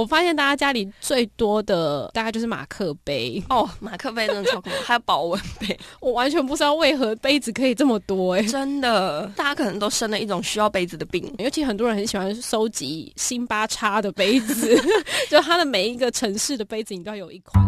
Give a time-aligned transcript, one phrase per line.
[0.00, 14.74] 我发现大家家里最多的大概就是马克杯哦，马克杯真的超多，还有保温杯， 我完全不知道为何杯子可以这么多哎、欸，真的，大家可能都生了一种需要杯子的病，尤其很多人很喜欢收集星巴叉的杯子，
[15.28, 17.62] 就它的每一个城市的杯子，你都要有一款。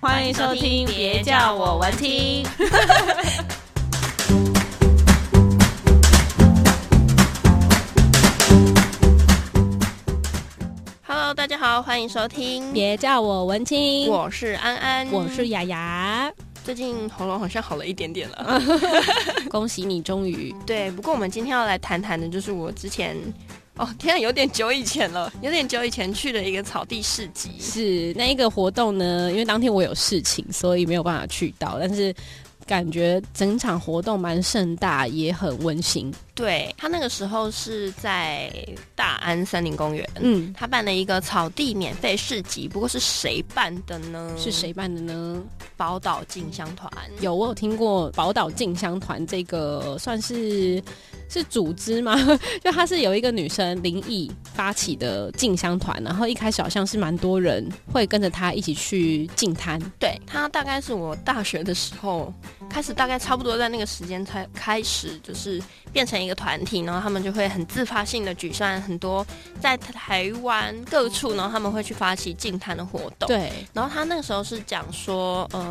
[0.00, 2.44] 欢迎收听，别叫我文青。
[11.44, 14.08] 大家好，欢迎收听，别叫我文青。
[14.08, 16.32] 我是安安，我是雅雅。
[16.64, 18.58] 最近喉咙好像好了一点点了，
[19.50, 20.54] 恭喜你，终于。
[20.64, 23.14] 对，不过我们今天要来谈谈的，就是我之前。
[23.76, 27.50] 哦，天啊，有点久以前了，有点久以前去的一个草地市集。
[27.60, 32.14] 是那一个活动呢，因为当天我有事情，所以没有办法去到，但是
[32.66, 36.12] 感觉整场活动蛮盛大，也很温馨。
[36.34, 38.52] 对，他那个时候是在
[38.94, 42.66] 大安森林公园，嗯，他办了一个草地免费市集。
[42.66, 44.34] 不过是谁办的呢？
[44.36, 45.42] 是谁办的呢？
[45.76, 46.90] 宝岛进香团。
[47.20, 50.82] 有，我有听过宝岛进香团这个算是
[51.28, 52.16] 是组织吗？
[52.64, 59.78] 就他是有一个女生林毅发起的进香团，然后一开始好像是蛮多人会跟着他一起去进滩。
[60.00, 62.32] 对，他大概是我大学的时候
[62.68, 66.24] 开始，大概差不多在那个时间才开始，就是变成。
[66.24, 69.26] 一个团体，然后他们就会很自发性的举办很多
[69.60, 73.26] 在台湾各处，然后他们会去发起进滩的活动。
[73.26, 75.63] 对，然后他那个时候是讲说，呃，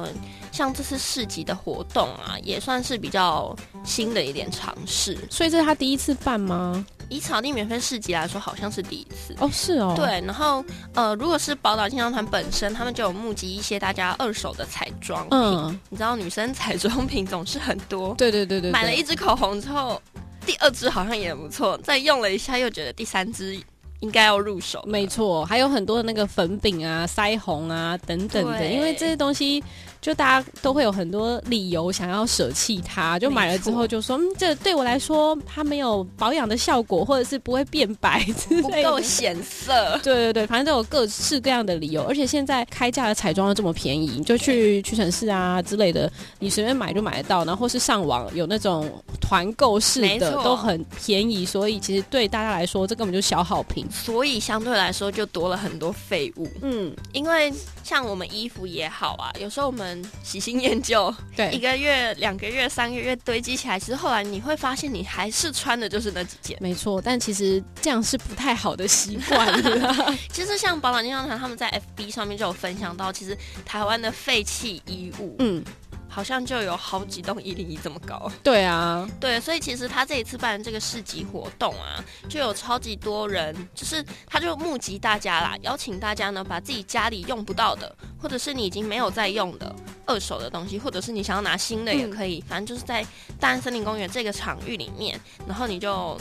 [0.52, 5.18] 像这次市集的活动啊，也算是比较新的一点尝试。
[5.30, 6.86] 所以这是他第一次办吗？
[7.10, 9.36] 以草地免费市集来说，好像是第一次。
[9.40, 9.94] 哦，是哦。
[9.96, 15.38] 对，然后呃，如果是宝岛进香团本身，他们就有募集一些大家二手的彩妆品。
[15.38, 18.16] 嗯，你知道女生彩妆品总是很多。
[18.16, 18.72] 对对对对，对。
[18.72, 20.02] 买了一支口红之后。
[20.46, 23.58] 第二支好像也不错，再用了一下又觉得第三支
[24.04, 24.84] 应该要入手。
[24.86, 29.64] 没错，还有很多的那个粉饼啊、腮红啊等等的，因为这些东西。
[30.04, 39.98] 就大家都会有很多理由想要舍弃它，就买了之后就说，嗯，这对我来说它没有保养的效果，或者是不会变白之类的，不够显色。
[40.04, 42.04] 对对对，反正都有各式各样的理由。
[42.04, 47.46] 而且现在开价的彩妆又这么便宜，你就去屈臣氏啊之类的，你随便买就买得到。
[47.46, 48.92] 然后或是上网有那种
[49.22, 51.46] 团购式的，都很便宜。
[51.46, 53.90] 所以其实对大家来说，这根本就是小好评。
[53.90, 56.46] 所以相对来说就多了很多废物。
[56.62, 57.54] 嗯，因为
[57.86, 59.93] 像我们衣服也好啊，有时候我们。
[60.24, 66.58] 喜新厌旧， 对，一个月、两个月、三个月堆积起来，其实后来你会发现，你还是穿的就是那几件。
[66.62, 69.52] 没错，但其实这样是不太好的习惯。
[70.32, 75.64] 其实像宝岛进香团他们在 FB 上面就有分享到，其实台湾的废弃衣物，嗯。
[76.14, 78.32] 好像就有好几栋一零一这么高。
[78.44, 81.98] 对啊，对，所以其实他这一次办这个市集活动啊，
[82.30, 89.76] 就有超级多人，就是他就募集大家啦，邀请大家呢把自己家里用不到的，或者是你已经没有在用的
[90.06, 93.04] 二手的东西，或者是你想要拿新的也可以，嗯、反正就是在
[93.40, 96.16] 大安森林公园这个场域里面，然后你就。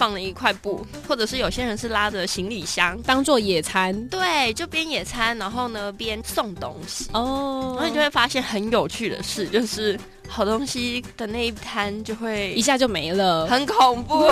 [0.00, 10.00] 放了一块布，或者是有些人是拉着行李箱当做野餐，对，就边野餐，然后呢边送东西哦，然后你就会发现很有趣的事，就是。
[10.30, 14.30] 好东西的那一摊就会一下就没了，很恐怖。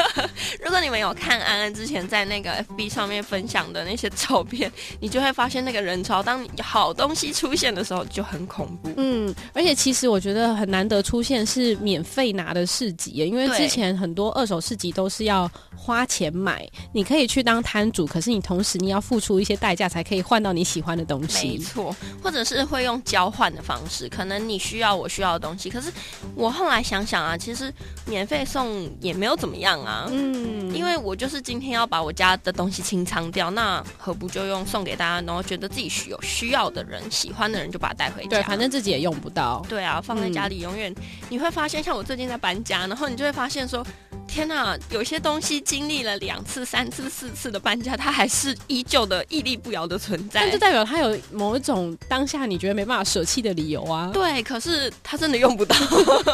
[0.62, 4.70] 如果你们有看安安之前在那个 FB 上面分享的那些照片，
[5.00, 8.92] 你就会发现那个人潮，当你好东西出现的时候就很恐怖。
[8.98, 21.48] 嗯，而且其实我觉得很难得出现是免费拿的市集，因为之前很多二手市集都是要花钱买，你可以去当摊主，可是你同时你要付出一些代价才可以换到你喜欢的东西。
[21.48, 25.37] 没错，或者是会用交换的方式，可能你需要，我需要。
[25.38, 25.92] 东西，可是
[26.34, 27.72] 我后来想想啊，其实
[28.06, 30.06] 免费送也没有怎么样啊。
[30.10, 38.28] 嗯，因为我就是今天要把我家的东西清仓掉，那何不就用送给大家，然后觉得自己需有需要的人、喜欢的人就把它带回家。
[38.28, 39.64] 对，反正自己也用不到。
[39.68, 43.84] 对啊，放在家里永远、嗯、你会发现，像我最近在搬家，然后你就会发现说。
[44.28, 50.42] 天呐，有些东西经历了两次、三次、四次的搬家，它还是依旧的屹立不摇的存在。
[50.42, 54.10] 但就代表它有某一种当下你觉得没办法舍弃的理由啊。
[54.12, 55.74] 对，可是它真的用不到。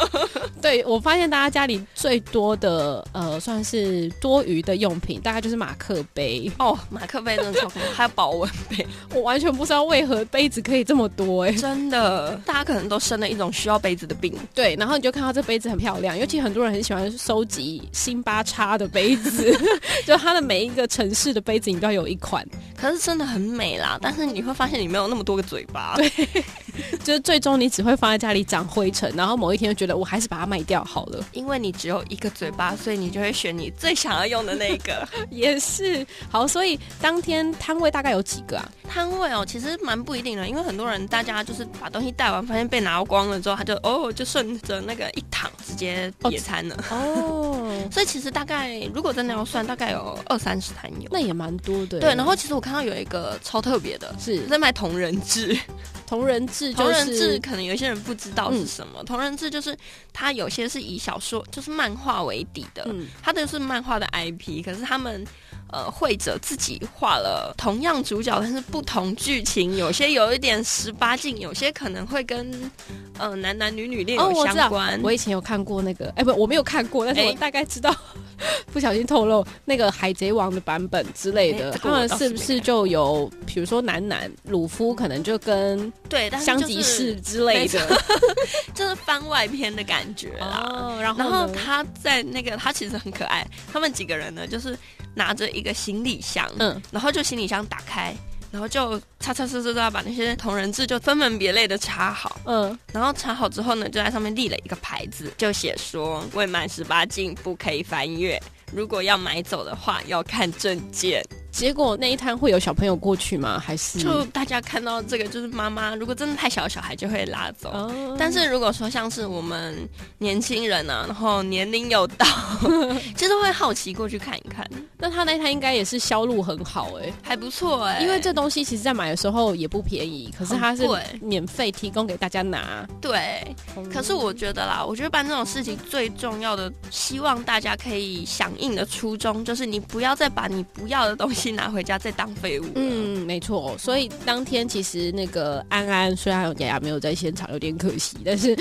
[0.61, 6.51] 对，我发现大家家里最多的呃，算是多余的用品，大概就是马克杯。
[6.59, 8.85] 哦，马克杯真的超多，还有保温杯。
[9.13, 14.33] 我完全不知道为何杯子可以这么多哎、欸，真的，大家可能都生了一种需要杯子的病。
[14.53, 17.81] 对，然后你就看到这杯子很漂亮，尤其很多人很喜欢收集。
[17.91, 19.57] 星巴叉的杯子，
[20.05, 22.45] 就它的每一个城市的杯子，你都要有一款。
[22.75, 25.95] 可是真的很美啦，但是你会发现你没有那么多个嘴巴。
[25.97, 26.09] 对，
[27.03, 31.25] 就是最终你只会放在家里长灰尘，然后某一天就觉得我还是把它卖掉好了。
[31.31, 35.07] 因为你只有一个嘴巴，所以你就会选你最想要用的那个。
[35.29, 38.69] 也是好，所以当天摊位大概有几个啊？
[38.89, 46.75] 摊位哦，其实蛮不一定的，因为很多人大家就是把东西带完，发现被拿光了之后，他就哦就顺着那个一躺直接野餐了。
[46.91, 51.99] 哦，所以其实大概如果真的要算，大概有二三十坛有，那也蛮多的。
[51.99, 55.57] 对，然后其实我看到有一个超特别的，是在卖同人志。
[56.07, 58.99] 同人志，同人志可能有些人不知道是什么。
[58.99, 59.75] 嗯、同人志就是
[60.13, 65.25] 它有些是以小说，就是漫画为底的，嗯、它都是漫画的 IP，可是他们。
[65.71, 72.71] 呃，绘者自己画了同样主角，但是不同剧情，有些有一点十八禁，有些可能会跟
[73.17, 74.93] 呃男男女女恋有相关。
[74.93, 88.01] 哦，我，我以前有看过那个，哎、欸，不，我没有看过，但是我大概知道，欸、 不小心透露那个海贼王的版本之类的，他们、是不是就有，比如说男男鲁夫可能就跟对香吉士之类的，
[88.73, 90.65] 就是番外篇的感觉啊。
[90.69, 94.77] 哦、然后然后他在那个他其实很可爱，他们几个人呢就是。
[95.17, 98.13] 拿着一个行李箱，嗯，然后就行李箱打开，
[98.51, 108.37] 然后就擦擦擦擦擦把那些同人志就分门别类的插好，嗯，然后插好之后呢，就在上面立了一个牌子，就写说未满十八禁不可以翻阅，
[108.73, 111.23] 如果要买走的话要看证件。
[111.55, 113.57] 结果那一摊会有小朋友过去吗？
[113.57, 117.69] 还是就大家看到这个就是妈妈，如果真的太小的小孩就会拉走。
[117.69, 119.73] 哦、但是如果说像是我们
[120.17, 122.25] 年轻人啊，然后年龄有到，
[123.15, 124.69] 其实会好奇过去看一看。
[124.97, 128.03] 那他那一摊应该也是销路很好哎、欸，还不错哎、欸。
[128.03, 130.85] 因为这东西其实在买的时候也不便宜，可是它是
[131.21, 132.85] 免费提供给大家拿。
[132.99, 133.41] 对，
[133.77, 141.44] 嗯、可是我觉得啦，我觉得办这种事情最重要的，希望大家可以响应的初衷，就是你不要再把你不要的东西。
[141.51, 142.65] 拿回家再当废物。
[142.75, 143.75] 嗯，没错。
[143.77, 148.57] 所以当天其实那个安安虽然雅雅没有在现场，有点可惜，但是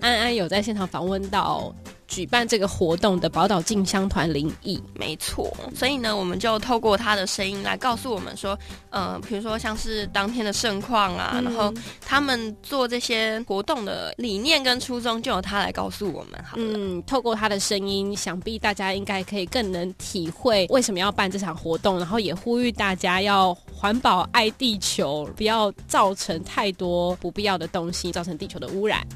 [0.00, 1.74] 安安有在现场访问到。
[2.08, 5.54] 举办这个活动的宝岛静香团林毅，没错。
[5.74, 8.58] 所以呢，我们就透过他的声音来告诉我们说，
[8.90, 16.42] 呃，比如说像是当天的盛况啊，嗯、然后他们做这些活动的理念跟初衷，就由他来告诉我们。
[16.44, 29.06] 好，嗯，透过他的声音，想必大家应该可以更能体会为什么要办这场活动，然后也呼吁大家要环保、爱地球，不要造成太多不必要的东西，造成地球的污染。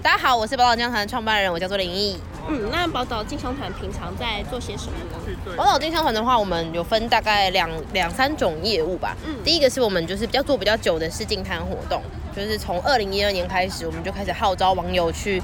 [0.00, 2.16] 大家好，我是宝岛进香团创办人，我叫做林毅。
[2.48, 5.56] 嗯，那宝岛进香团平常在做些什么呢？
[5.56, 9.16] 宝岛进香团的话，我们有分大概两两三种业务吧。
[9.26, 12.00] 嗯，第一个是我们就是比较做比较久的是净滩活动，
[12.32, 15.42] 就是从二零一二年开始，我们就开始号召网友去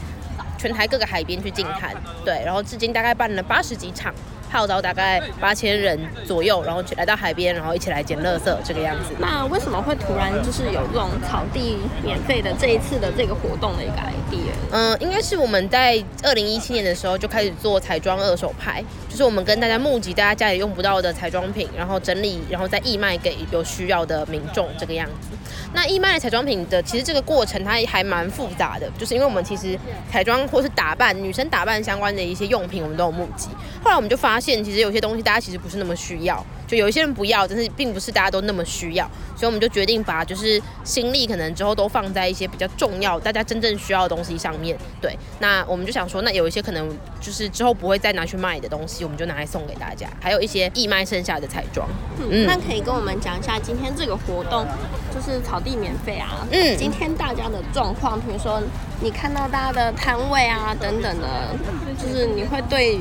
[0.56, 1.92] 全台各个海边去净滩。
[2.24, 4.14] 对，然后至今大概办了八十几场。
[4.52, 9.14] 号召大概八千人左右，然后来到海边，然后一起来捡垃圾，这个样子。
[9.18, 14.52] 那为什么会突然就是有这种草地免费的这一次的这个活动的一个 idea？
[14.70, 25.28] 嗯，应该是我们在二零一七年的时候就开始做彩妆二手拍，就是我们跟大家募集大家家里用不到的彩妆品，然后整理，然后再义卖给有需要的民众，这个样子。
[25.74, 29.78] 那义卖的彩妆品的，其实这个过程它还蛮复杂的，就是因为我们其实
[30.10, 33.48] 彩妆或是打扮女生打扮相关的一些用品，我们都有募集。
[33.82, 36.44] 后来我们就发现，其实有些东西大家其实不是那么需要。
[36.66, 39.04] 就有一些人不要，但是并不是大家都那么需要，
[39.36, 44.74] 所以我们就决定把就是心力可能之后都放在一些比较重要、大家真正需要的东西上面。
[44.98, 46.88] 对，那我们就想说，那有一些可能
[47.20, 50.08] 就是之后不会再拿去卖的东西，我们就拿来送给大家。
[50.18, 51.86] 还有一些义卖剩下的彩妆。
[52.18, 54.66] 嗯，嗯，那可以跟我们讲一下今天这个活动
[55.14, 56.46] 就是草地免费啊。
[56.50, 58.62] 嗯，今天大家的状况，比如说
[59.02, 61.54] 你看到大家的摊位啊等等的，
[62.02, 63.00] 就是你会对。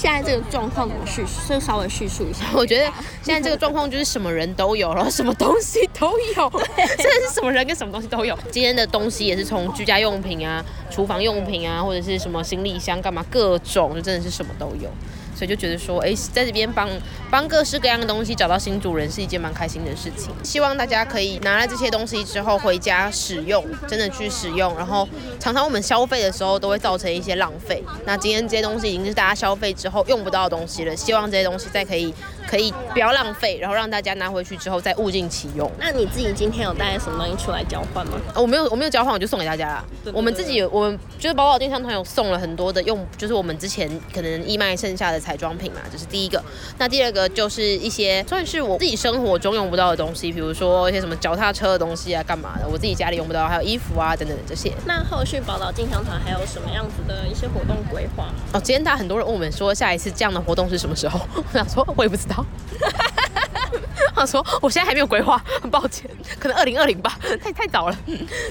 [0.00, 1.46] 现在这个状况怎么叙述？
[1.46, 2.46] 就稍微叙述一下。
[2.56, 2.90] 我觉得
[3.22, 6.50] 现在这个状况就是什么人都有然后， 什么东西都有。
[6.96, 8.34] 真的是什么人跟什么东西都有。
[8.50, 14.90] 今天的东西也是从居家用品啊、厨房用品啊，或者是什么行李箱干嘛，各种就真的是什么都有。
[15.40, 16.86] 所以就觉得说，哎，在这边帮
[17.30, 20.30] 帮各式各样的东西找到新主人是一件蛮开心的事情。
[20.42, 24.76] 希望大家可以拿了这些东西之后回家使用，真的去使用。
[24.76, 27.82] 然后常常我们消费的时候都会造成一些浪费。
[28.04, 32.12] 那今天这些东西已经是大家消费之后用不到的东西了，希望这些东西再可以
[32.46, 35.72] 可以不要浪费，然后让大家拿回去之后再物尽其用。
[35.78, 38.20] 那你自己今天有带什么东西出来交换吗？
[38.34, 39.84] 我没有，我没有交换，我就送给大家啦。
[40.04, 46.42] 对对对对，我们自己，我们就是宝岛电商团有送了很多的用，就是我们之前可能义卖剩下的彩妆品嘛，这、是第一个。
[46.76, 54.72] 那第二个就是一些算是我自己生活中用不到的东西，比如说一些什么脚踏车的东西啊，干嘛的，我自己家里用不到，还有衣服啊等等的这些。
[54.86, 58.24] 那后续宝岛进香团还有什么样子的一些活动规划？
[58.52, 61.20] 哦，今天大家很多人问我们说，下一次这样的活动是什么时候？
[61.36, 62.44] 我想说，我也不知道。
[64.12, 67.96] 他说，我现在还没有规划，很抱歉，可能二零二零吧， 太太早了。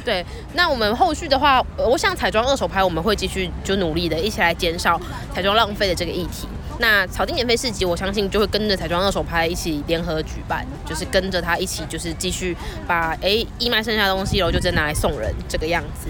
[0.03, 4.99] 对，那我们后续的话，我想彩妆二手拍我们会继续就努力的，一起来减少
[5.33, 6.47] 彩妆浪费的这个议题。
[6.79, 12.55] 那草地免费市集，我相信就会跟着彩妆二手拍一起联合举办，就是跟着他一起，就是继续
[12.87, 16.07] 把哎义卖剩下的东西，然后就真拿来送人这个样子。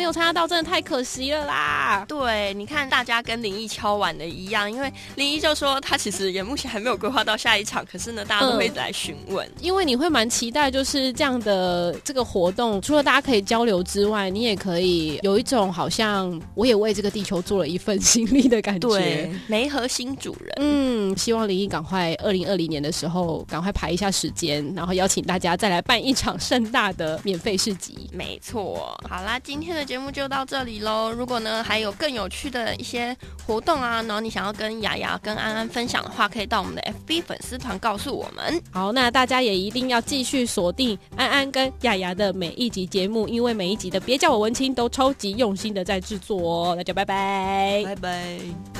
[0.00, 2.02] 没有参加到，真的太可惜了啦！
[2.08, 20.54] 对，你看大家跟林毅敲碗的一样，因为林毅就说他其实也目前还没有规划到下一场，可是呢，大家都会来询问，嗯，因为你会蛮期待，就是这样的这个活动，除了大家可以交流之外，你也可以有一种好像我也为这个地球做了一份心力的感觉，对，媒合新主人。
[20.56, 28.08] 嗯，希望林毅赶快二零二零年的时候赶快排一下时间，然后邀请大家再来办一场盛大的免费市集。
[28.14, 31.10] 没错，好啦，今今天的节目就到这里喽。
[31.10, 38.62] 如果呢还有更有趣的一些活动啊，然后你想要跟雅雅、跟安安分享的话，可以到我们的 FB 粉丝团告诉我们。
[38.70, 46.74] 好，那大家也一定要继续锁定安安跟雅雅的每一集节目，因为每一集的别叫我文青都超级用心的在制作哦。
[46.76, 48.79] 那就拜拜，拜拜。